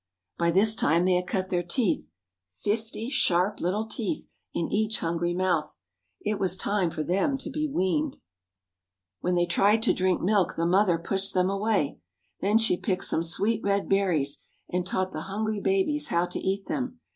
By 0.35 0.49
this 0.49 0.73
time 0.73 1.05
they 1.05 1.13
had 1.13 1.27
cut 1.27 1.51
their 1.51 1.61
teeth,—fifty 1.61 3.09
sharp 3.11 3.59
little 3.59 3.85
teeth 3.85 4.27
in 4.51 4.67
each 4.71 4.97
hungry 4.97 5.35
mouth. 5.35 5.77
It 6.21 6.39
was 6.39 6.57
time 6.57 6.89
for 6.89 7.03
them 7.03 7.37
to 7.37 7.51
be 7.51 7.67
weaned. 7.67 8.17
When 9.19 9.35
they 9.35 9.45
tried 9.45 9.83
to 9.83 9.93
drink 9.93 10.19
milk 10.19 10.55
the 10.55 10.65
mother 10.65 10.97
pushed 10.97 11.35
them 11.35 11.51
away. 11.51 11.99
Then 12.39 12.57
she 12.57 12.77
picked 12.77 13.05
some 13.05 13.21
sweet 13.21 13.61
red 13.63 13.87
berries, 13.87 14.41
and 14.67 14.87
taught 14.87 15.11
the 15.11 15.21
hungry 15.29 15.59
babies 15.59 16.07
how 16.07 16.25
to 16.25 16.39
eat 16.39 16.65
them. 16.65 16.99